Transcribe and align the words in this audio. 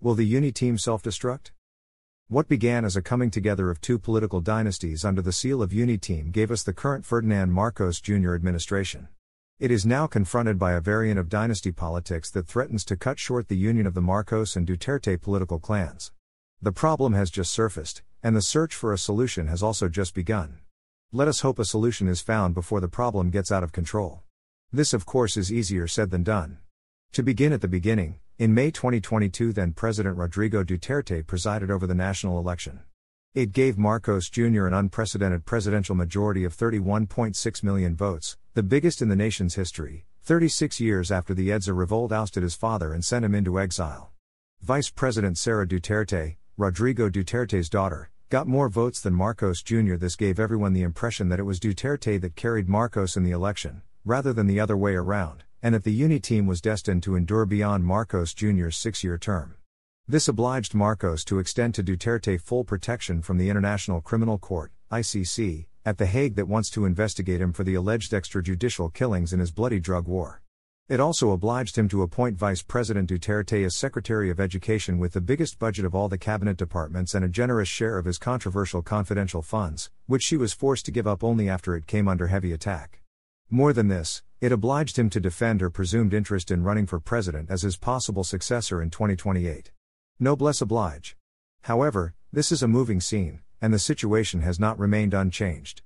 Will 0.00 0.14
the 0.14 0.32
UniTeam 0.32 0.78
self 0.78 1.02
destruct? 1.02 1.50
What 2.28 2.46
began 2.46 2.84
as 2.84 2.94
a 2.94 3.02
coming 3.02 3.32
together 3.32 3.68
of 3.68 3.80
two 3.80 3.98
political 3.98 4.40
dynasties 4.40 5.04
under 5.04 5.20
the 5.20 5.32
seal 5.32 5.60
of 5.60 5.70
UniTeam 5.70 6.30
gave 6.30 6.52
us 6.52 6.62
the 6.62 6.72
current 6.72 7.04
Ferdinand 7.04 7.50
Marcos 7.50 8.00
Jr. 8.00 8.36
administration. 8.36 9.08
It 9.58 9.72
is 9.72 9.84
now 9.84 10.06
confronted 10.06 10.56
by 10.56 10.74
a 10.74 10.80
variant 10.80 11.18
of 11.18 11.28
dynasty 11.28 11.72
politics 11.72 12.30
that 12.30 12.46
threatens 12.46 12.84
to 12.84 12.96
cut 12.96 13.18
short 13.18 13.48
the 13.48 13.56
union 13.56 13.88
of 13.88 13.94
the 13.94 14.00
Marcos 14.00 14.54
and 14.54 14.68
Duterte 14.68 15.20
political 15.20 15.58
clans. 15.58 16.12
The 16.62 16.70
problem 16.70 17.14
has 17.14 17.28
just 17.28 17.50
surfaced, 17.50 18.02
and 18.22 18.36
the 18.36 18.42
search 18.42 18.76
for 18.76 18.92
a 18.92 18.98
solution 18.98 19.48
has 19.48 19.64
also 19.64 19.88
just 19.88 20.14
begun. 20.14 20.60
Let 21.10 21.26
us 21.26 21.40
hope 21.40 21.58
a 21.58 21.64
solution 21.64 22.06
is 22.06 22.20
found 22.20 22.54
before 22.54 22.80
the 22.80 22.86
problem 22.86 23.30
gets 23.30 23.50
out 23.50 23.64
of 23.64 23.72
control. 23.72 24.22
This, 24.72 24.92
of 24.92 25.06
course, 25.06 25.36
is 25.36 25.52
easier 25.52 25.88
said 25.88 26.10
than 26.10 26.22
done. 26.22 26.58
To 27.14 27.24
begin 27.24 27.52
at 27.52 27.62
the 27.62 27.68
beginning, 27.68 28.20
in 28.38 28.54
May 28.54 28.70
2022, 28.70 29.52
then 29.52 29.72
President 29.72 30.16
Rodrigo 30.16 30.62
Duterte 30.62 31.26
presided 31.26 31.72
over 31.72 31.88
the 31.88 31.94
national 31.94 32.38
election. 32.38 32.78
It 33.34 33.50
gave 33.50 33.76
Marcos 33.76 34.30
Jr. 34.30 34.68
an 34.68 34.74
unprecedented 34.74 35.44
presidential 35.44 35.96
majority 35.96 36.44
of 36.44 36.56
31.6 36.56 37.62
million 37.64 37.96
votes, 37.96 38.36
the 38.54 38.62
biggest 38.62 39.02
in 39.02 39.08
the 39.08 39.16
nation's 39.16 39.56
history, 39.56 40.06
36 40.22 40.78
years 40.78 41.10
after 41.10 41.34
the 41.34 41.48
EDSA 41.48 41.76
revolt 41.76 42.12
ousted 42.12 42.44
his 42.44 42.54
father 42.54 42.92
and 42.92 43.04
sent 43.04 43.24
him 43.24 43.34
into 43.34 43.58
exile. 43.58 44.12
Vice 44.62 44.88
President 44.88 45.36
Sara 45.36 45.66
Duterte, 45.66 46.36
Rodrigo 46.56 47.10
Duterte's 47.10 47.68
daughter, 47.68 48.08
got 48.28 48.46
more 48.46 48.68
votes 48.68 49.00
than 49.00 49.14
Marcos 49.14 49.62
Jr. 49.62 49.96
This 49.96 50.14
gave 50.14 50.38
everyone 50.38 50.74
the 50.74 50.82
impression 50.82 51.28
that 51.28 51.40
it 51.40 51.44
was 51.44 51.58
Duterte 51.58 52.20
that 52.20 52.36
carried 52.36 52.68
Marcos 52.68 53.16
in 53.16 53.24
the 53.24 53.32
election, 53.32 53.82
rather 54.04 54.32
than 54.32 54.46
the 54.46 54.60
other 54.60 54.76
way 54.76 54.94
around 54.94 55.42
and 55.62 55.74
that 55.74 55.84
the 55.84 56.00
UniTeam 56.00 56.46
was 56.46 56.60
destined 56.60 57.02
to 57.02 57.16
endure 57.16 57.46
beyond 57.46 57.84
Marcos 57.84 58.34
Jr.'s 58.34 58.76
six 58.76 59.02
year 59.02 59.18
term. 59.18 59.56
This 60.06 60.28
obliged 60.28 60.74
Marcos 60.74 61.24
to 61.24 61.38
extend 61.38 61.74
to 61.74 61.82
Duterte 61.82 62.40
full 62.40 62.64
protection 62.64 63.20
from 63.20 63.36
the 63.36 63.50
International 63.50 64.00
Criminal 64.00 64.38
Court, 64.38 64.72
ICC, 64.90 65.66
at 65.84 65.98
The 65.98 66.06
Hague 66.06 66.34
that 66.36 66.48
wants 66.48 66.70
to 66.70 66.84
investigate 66.84 67.40
him 67.40 67.52
for 67.52 67.64
the 67.64 67.74
alleged 67.74 68.12
extrajudicial 68.12 68.92
killings 68.92 69.32
in 69.32 69.40
his 69.40 69.50
bloody 69.50 69.80
drug 69.80 70.06
war. 70.06 70.42
It 70.88 71.00
also 71.00 71.32
obliged 71.32 71.76
him 71.76 71.86
to 71.90 72.00
appoint 72.00 72.38
Vice 72.38 72.62
President 72.62 73.10
Duterte 73.10 73.62
as 73.66 73.76
Secretary 73.76 74.30
of 74.30 74.40
Education 74.40 74.96
with 74.96 75.12
the 75.12 75.20
biggest 75.20 75.58
budget 75.58 75.84
of 75.84 75.94
all 75.94 76.08
the 76.08 76.16
cabinet 76.16 76.56
departments 76.56 77.14
and 77.14 77.22
a 77.22 77.28
generous 77.28 77.68
share 77.68 77.98
of 77.98 78.06
his 78.06 78.16
controversial 78.16 78.80
confidential 78.80 79.42
funds, 79.42 79.90
which 80.06 80.22
she 80.22 80.38
was 80.38 80.54
forced 80.54 80.86
to 80.86 80.90
give 80.90 81.06
up 81.06 81.22
only 81.22 81.46
after 81.46 81.76
it 81.76 81.86
came 81.86 82.08
under 82.08 82.28
heavy 82.28 82.54
attack. 82.54 83.02
More 83.50 83.74
than 83.74 83.88
this, 83.88 84.22
it 84.40 84.52
obliged 84.52 84.98
him 84.98 85.10
to 85.10 85.20
defend 85.20 85.60
her 85.60 85.70
presumed 85.70 86.14
interest 86.14 86.50
in 86.50 86.62
running 86.62 86.86
for 86.86 87.00
president 87.00 87.50
as 87.50 87.62
his 87.62 87.76
possible 87.76 88.22
successor 88.22 88.80
in 88.80 88.90
2028. 88.90 89.72
Noblesse 90.20 90.60
oblige. 90.60 91.16
However, 91.62 92.14
this 92.32 92.52
is 92.52 92.62
a 92.62 92.68
moving 92.68 93.00
scene, 93.00 93.40
and 93.60 93.74
the 93.74 93.78
situation 93.78 94.42
has 94.42 94.60
not 94.60 94.78
remained 94.78 95.14
unchanged. 95.14 95.82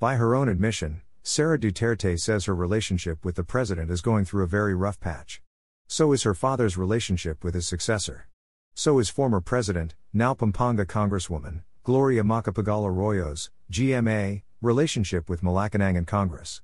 By 0.00 0.16
her 0.16 0.34
own 0.34 0.48
admission, 0.48 1.02
Sara 1.22 1.58
Duterte 1.58 2.18
says 2.18 2.46
her 2.46 2.54
relationship 2.54 3.24
with 3.24 3.36
the 3.36 3.44
president 3.44 3.90
is 3.90 4.00
going 4.00 4.24
through 4.24 4.42
a 4.42 4.48
very 4.48 4.74
rough 4.74 4.98
patch. 4.98 5.40
So 5.86 6.12
is 6.12 6.24
her 6.24 6.34
father's 6.34 6.76
relationship 6.76 7.44
with 7.44 7.54
his 7.54 7.68
successor. 7.68 8.26
So 8.74 8.98
is 8.98 9.10
former 9.10 9.40
president, 9.40 9.94
now 10.12 10.34
Pampanga 10.34 10.86
Congresswoman, 10.86 11.62
Gloria 11.84 12.24
Macapagal 12.24 12.86
Arroyo's, 12.86 13.50
GMA, 13.70 14.42
relationship 14.60 15.28
with 15.28 15.42
Malacanang 15.42 15.96
and 15.96 16.06
Congress. 16.06 16.62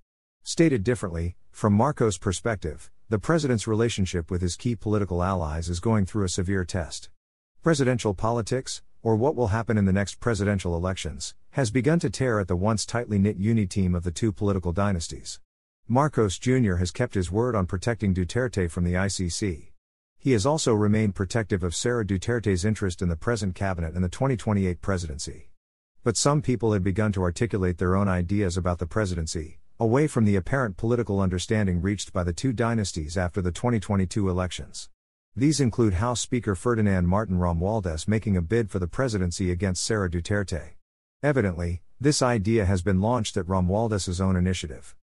Stated 0.48 0.82
differently, 0.82 1.36
from 1.50 1.74
Marcos' 1.74 2.16
perspective, 2.16 2.90
the 3.10 3.18
president's 3.18 3.66
relationship 3.66 4.30
with 4.30 4.40
his 4.40 4.56
key 4.56 4.74
political 4.74 5.22
allies 5.22 5.68
is 5.68 5.78
going 5.78 6.06
through 6.06 6.24
a 6.24 6.28
severe 6.30 6.64
test. 6.64 7.10
Presidential 7.62 8.14
politics, 8.14 8.80
or 9.02 9.14
what 9.14 9.36
will 9.36 9.48
happen 9.48 9.76
in 9.76 9.84
the 9.84 9.92
next 9.92 10.20
presidential 10.20 10.74
elections, 10.74 11.34
has 11.50 11.70
begun 11.70 11.98
to 11.98 12.08
tear 12.08 12.40
at 12.40 12.48
the 12.48 12.56
once 12.56 12.86
tightly 12.86 13.18
knit 13.18 13.38
UniTeam 13.38 13.94
of 13.94 14.04
the 14.04 14.10
two 14.10 14.32
political 14.32 14.72
dynasties. 14.72 15.38
Marcos 15.86 16.38
Jr. 16.38 16.76
has 16.76 16.92
kept 16.92 17.12
his 17.12 17.30
word 17.30 17.54
on 17.54 17.66
protecting 17.66 18.14
Duterte 18.14 18.70
from 18.70 18.84
the 18.84 18.94
ICC. 18.94 19.72
He 20.18 20.32
has 20.32 20.46
also 20.46 20.72
remained 20.72 21.14
protective 21.14 21.62
of 21.62 21.76
Sara 21.76 22.06
Duterte's 22.06 22.64
interest 22.64 23.02
in 23.02 23.10
the 23.10 23.16
present 23.16 23.54
cabinet 23.54 23.94
and 23.94 24.02
the 24.02 24.08
2028 24.08 24.80
presidency. 24.80 25.50
But 26.02 26.16
some 26.16 26.40
people 26.40 26.72
had 26.72 26.82
begun 26.82 27.12
to 27.12 27.22
articulate 27.22 27.76
their 27.76 27.94
own 27.94 28.08
ideas 28.08 28.56
about 28.56 28.78
the 28.78 28.86
presidency, 28.86 29.58
away 29.80 30.08
from 30.08 30.24
the 30.24 30.34
apparent 30.34 30.76
political 30.76 31.20
understanding 31.20 31.80
reached 31.80 32.12
by 32.12 32.24
the 32.24 32.32
two 32.32 32.52
dynasties 32.52 33.16
after 33.16 33.40
the 33.40 33.52
2022 33.52 34.28
elections. 34.28 34.90
These 35.36 35.60
include 35.60 35.94
House 35.94 36.20
Speaker 36.20 36.56
Ferdinand 36.56 37.06
Martin 37.06 37.38
Romualdez 37.38 38.08
making 38.08 38.36
a 38.36 38.42
bid 38.42 38.70
for 38.70 38.80
the 38.80 38.88
presidency 38.88 39.52
against 39.52 39.84
Sara 39.84 40.10
Duterte. 40.10 40.70
Evidently, 41.22 41.82
this 42.00 42.22
idea 42.22 42.64
has 42.64 42.82
been 42.82 43.00
launched 43.00 43.36
at 43.36 43.46
Romualdez's 43.46 44.20
own 44.20 44.34
initiative. 44.34 44.96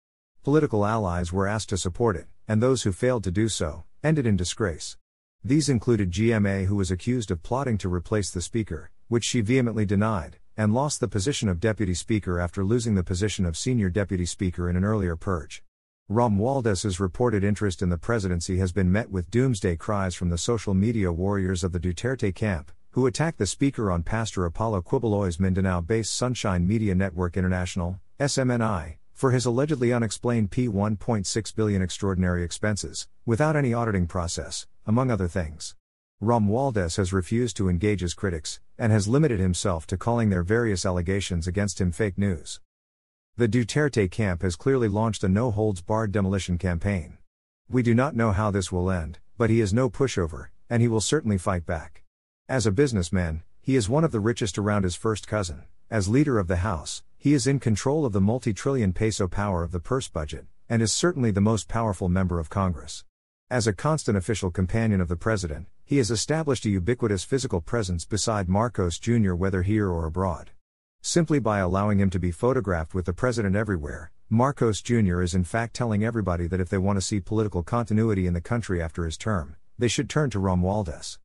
Political 0.43 0.85
allies 0.85 1.33
were 1.33 1.47
asked 1.47 1.69
to 1.69 1.77
support 1.77 2.17
it, 2.17 2.27
and 2.49 2.61
those 2.61 2.83
who 2.83 2.91
failed 2.91 3.23
to 3.25 3.31
do 3.31 3.49
so 3.49 3.85
ended 4.03 4.27
in 4.27 4.37
disgrace. 4.37 4.97
These 5.45 5.69
included 5.69 6.11
GMA, 6.11 6.67
who 6.67 6.75
was 6.75 6.91
accused 6.91 7.31
of 7.31 7.45
plotting 7.45 7.79
to 7.79 7.89
replace 7.89 8.31
the 8.31 8.43
Speaker, 8.43 8.91
which 9.07 9.25
she 9.25 9.41
vehemently 9.41 9.87
denied, 9.87 10.39
and 10.57 10.73
lost 10.73 11.01
the 11.01 11.09
position 11.09 11.49
of 11.49 11.61
Deputy 11.61 11.95
Speaker 11.95 12.39
after 12.39 12.65
losing 12.65 12.95
the 12.95 13.03
position 13.03 13.45
of 13.45 13.57
Senior 13.57 13.91
Deputy 13.91 14.25
Speaker 14.25 14.71
in 14.71 14.77
an 14.77 14.85
earlier 14.85 15.17
purge. 15.17 15.63
Romualdez's 16.11 17.01
reported 17.01 17.43
interest 17.43 17.81
in 17.81 17.89
the 17.89 17.97
presidency 17.97 18.59
has 18.59 18.73
been 18.73 18.93
met 18.93 19.11
with 19.11 19.31
doomsday 19.31 19.77
cries 19.77 20.15
from 20.15 20.29
the 20.31 20.39
social 20.39 20.75
media 20.75 21.11
warriors 21.11 21.65
of 21.65 21.73
the 21.73 21.81
Duterte 21.81 22.35
camp, 22.35 22.71
who 22.91 23.07
attacked 23.07 23.39
the 23.39 23.47
speaker 23.47 23.91
on 23.91 24.03
Pastor 24.03 24.45
Apollo 24.45 24.83
Quiboloy's 24.83 25.41
Mindanao 25.41 25.81
based 25.81 26.15
Sunshine 26.15 26.67
Media 26.67 26.95
Network 26.95 27.37
International, 27.37 27.99
SMNI, 28.21 28.97
for 29.13 29.31
his 29.31 29.47
allegedly 29.47 29.93
unexplained 29.93 30.51
P1.6 30.51 31.55
billion 31.57 31.83
extraordinary 31.83 32.45
expenses, 32.45 33.09
without 33.25 33.57
any 33.57 33.73
auditing 33.73 34.07
process, 34.07 34.67
among 34.87 35.11
other 35.11 35.27
things. 35.27 35.75
Romualdez 36.25 36.97
has 36.97 37.13
refused 37.13 37.57
to 37.59 37.69
engage 37.69 38.01
his 38.01 38.15
critics, 38.15 38.59
and 38.79 38.91
has 38.91 39.07
limited 39.07 39.39
himself 39.39 39.87
to 39.89 39.97
calling 39.97 40.31
their 40.31 40.43
various 40.43 40.87
allegations 40.87 41.47
against 41.47 41.81
him 41.81 41.93
fake 41.93 42.17
news. 42.17 42.61
The 43.37 43.47
Duterte 43.47 44.11
camp 44.11 44.43
has 44.43 44.57
clearly 44.57 44.89
launched 44.89 45.23
a 45.23 45.29
no 45.29 45.51
holds 45.51 45.81
barred 45.83 46.13
demolition 46.13 46.57
campaign. 46.57 47.19
We 47.69 47.83
do 47.83 47.95
not 47.95 48.17
know 48.17 48.33
how 48.33 48.51
this 48.51 48.73
will 48.73 48.91
end, 48.91 49.19
but 49.37 49.51
he 49.51 49.61
is 49.61 49.75
no 49.75 49.91
pushover, 49.91 50.49
and 50.71 50.81
he 50.81 50.89
will 50.89 51.01
certainly 51.01 51.39
fight 51.39 51.67
back. 51.67 52.03
As 52.49 52.67
a 52.67 52.73
businessman, 52.73 53.43
he 53.61 53.77
is 53.77 53.89
one 53.89 54.05
of 54.05 54.13
the 54.13 54.21
richest 54.21 54.59
around 54.59 54.85
his 54.85 54.95
first 54.95 55.27
cousin. 55.27 55.65
As 55.91 56.09
leader 56.09 56.39
of 56.39 56.49
the 56.49 56.57
House, 56.57 57.03
he 57.19 57.35
is 57.35 57.47
in 57.47 57.59
control 57.61 58.07
of 58.07 58.13
the 58.13 58.21
multi 58.21 58.53
trillion 58.53 58.93
peso 58.93 59.29
power 59.29 59.63
of 59.63 59.73
the 59.73 59.81
purse 59.81 60.09
budget, 60.09 60.47
and 60.69 60.81
is 60.81 60.93
certainly 60.93 61.31
the 61.31 61.41
most 61.41 61.69
powerful 61.69 62.09
member 62.09 62.39
of 62.39 62.51
Congress. 62.51 63.05
As 63.51 63.67
a 63.67 63.73
constant 63.73 64.17
official 64.17 64.51
companion 64.51 65.01
of 65.01 65.09
the 65.09 65.17
president, 65.17 65.67
he 65.87 65.99
has 65.99 66.11
established 66.11 66.65
a 66.65 66.71
ubiquitous 66.71 67.25
physical 67.25 67.61
presence 67.61 68.07
beside 68.07 68.49
Marcos 68.49 68.99
Jr., 68.99 69.35
whether 69.35 69.63
here 69.63 69.91
or 69.91 70.07
abroad. 70.07 70.51
Simply 71.03 71.39
by 71.39 71.59
allowing 71.59 72.01
him 72.01 72.09
to 72.11 72.19
be 72.19 72.31
photographed 72.31 72.95
with 72.95 73.05
the 73.05 73.13
president 73.13 73.55
everywhere, 73.55 74.11
Marcos 74.31 74.81
Jr. 74.81 75.21
is 75.21 75.35
in 75.35 75.45
fact 75.45 75.75
telling 75.75 76.03
everybody 76.03 76.47
that 76.47 76.61
if 76.61 76.71
they 76.71 76.79
want 76.79 76.97
to 76.97 77.03
see 77.03 77.21
political 77.21 77.63
continuity 77.63 78.27
in 78.27 78.33
the 78.33 78.41
country 78.41 78.83
after 78.83 79.05
his 79.05 79.19
term, 79.19 79.57
they 79.79 79.89
should 79.89 80.09
turn 80.09 80.31
to 80.31 80.39
Romualdez. 80.39 81.19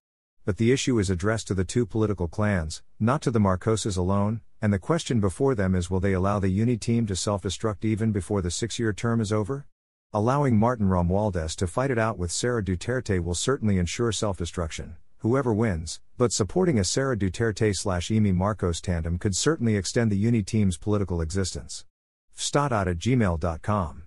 But 0.44 0.58
the 0.58 0.74
issue 0.74 1.00
is 1.00 1.10
addressed 1.10 1.48
to 1.48 1.54
the 1.54 1.64
two 1.64 1.86
political 1.86 2.28
clans, 2.28 2.84
not 3.00 3.22
to 3.22 3.32
the 3.32 3.40
Marcoses 3.40 3.98
alone, 3.98 4.42
and 4.62 4.74
the 4.74 4.80
question 4.80 5.22
before 5.22 5.56
them 5.56 5.74
is 5.74 5.90
will 5.90 6.02
they 6.02 6.12
allow 6.12 6.40
the 6.40 6.60
UniTeam 6.60 7.08
to 7.08 7.16
self 7.16 7.44
destruct 7.44 7.86
even 7.86 8.12
before 8.12 8.42
the 8.42 8.52
six 8.52 8.78
year 8.78 8.92
term 8.92 9.22
is 9.22 9.32
over? 9.32 9.66
Allowing 10.12 10.58
Martin 10.58 10.88
Romualdez 10.88 11.56
to 11.58 11.68
fight 11.68 11.92
it 11.92 12.00
out 12.00 12.18
with 12.18 12.32
Sara 12.32 12.64
Duterte 12.64 13.24
will 13.24 13.36
certainly 13.36 13.78
ensure 13.78 14.12
self 14.12 14.40
destruction, 14.40 14.96
whoever 15.18 15.54
wins, 15.54 16.00
but 16.18 16.34
supporting 16.34 16.80
a 16.80 16.84
Sara 16.84 17.16
Duterte 17.16 17.78
slash 17.78 18.08
Imee 18.08 18.34
Marcos 18.34 18.82
tandem 18.82 19.20
could 19.20 19.36
certainly 19.36 19.76
extend 19.76 20.12
the 20.12 20.24
UniTeam's 20.24 20.78
political 20.78 21.22
existence. 21.22 21.86
Fstadat 22.36 22.88
at 22.88 22.98
gmail.com 22.98 24.04